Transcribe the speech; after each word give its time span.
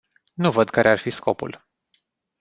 Nu 0.33 0.51
văd 0.51 0.69
care 0.69 0.89
ar 0.89 0.97
fi 0.97 1.09
scopul. 1.09 1.61